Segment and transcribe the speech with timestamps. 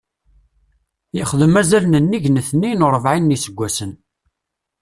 [1.17, 3.91] Yexdem azal n nnig n tnayen u rebɛin n yiseggasen.